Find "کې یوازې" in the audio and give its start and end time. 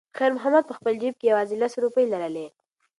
1.19-1.55